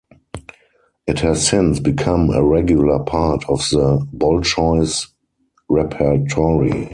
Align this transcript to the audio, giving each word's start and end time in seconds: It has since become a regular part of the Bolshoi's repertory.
It 1.05 1.19
has 1.19 1.47
since 1.47 1.79
become 1.79 2.31
a 2.31 2.43
regular 2.43 3.03
part 3.03 3.43
of 3.47 3.59
the 3.69 3.99
Bolshoi's 4.11 5.09
repertory. 5.69 6.89